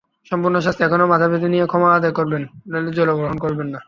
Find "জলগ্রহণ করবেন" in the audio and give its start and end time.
2.91-3.67